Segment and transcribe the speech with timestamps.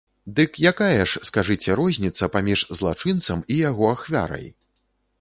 [0.37, 4.53] Дык якая ж, скажыце, розніца паміж злачынцам і яго ахвярай?